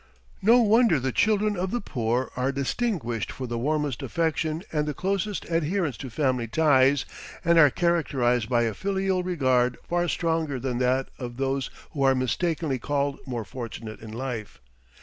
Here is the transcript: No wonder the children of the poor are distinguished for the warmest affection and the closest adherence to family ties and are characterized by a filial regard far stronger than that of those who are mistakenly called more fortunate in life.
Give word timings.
No 0.41 0.63
wonder 0.63 0.99
the 0.99 1.11
children 1.11 1.55
of 1.55 1.69
the 1.69 1.79
poor 1.79 2.31
are 2.35 2.51
distinguished 2.51 3.31
for 3.31 3.45
the 3.45 3.59
warmest 3.59 4.01
affection 4.01 4.63
and 4.73 4.87
the 4.87 4.95
closest 4.95 5.45
adherence 5.47 5.95
to 5.97 6.09
family 6.09 6.47
ties 6.47 7.05
and 7.45 7.59
are 7.59 7.69
characterized 7.69 8.49
by 8.49 8.63
a 8.63 8.73
filial 8.73 9.21
regard 9.21 9.77
far 9.87 10.07
stronger 10.07 10.59
than 10.59 10.79
that 10.79 11.09
of 11.19 11.37
those 11.37 11.69
who 11.91 12.01
are 12.01 12.15
mistakenly 12.15 12.79
called 12.79 13.19
more 13.27 13.45
fortunate 13.45 13.99
in 13.99 14.11
life. 14.11 14.59